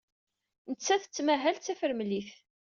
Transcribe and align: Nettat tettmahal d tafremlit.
Nettat 0.71 1.01
tettmahal 1.03 1.57
d 1.57 1.63
tafremlit. 1.65 2.31